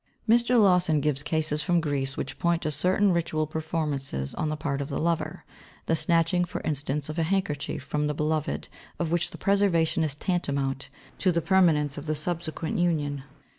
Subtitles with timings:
[0.27, 0.59] Mr.
[0.59, 4.89] Lawson gives cases from Greece which point to certain ritual performances on the part of
[4.89, 5.45] the lover;
[5.85, 8.67] the snatching, for instance, of a handkerchief from the beloved,
[8.97, 13.21] of which the preservation is tantamount to the permanence of the subsequent union.